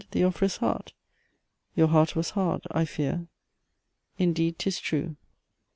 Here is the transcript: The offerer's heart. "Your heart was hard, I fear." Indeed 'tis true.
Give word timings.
The 0.09 0.23
offerer's 0.25 0.57
heart. 0.57 0.93
"Your 1.75 1.85
heart 1.85 2.15
was 2.15 2.31
hard, 2.31 2.63
I 2.71 2.85
fear." 2.85 3.27
Indeed 4.17 4.57
'tis 4.57 4.79
true. 4.79 5.15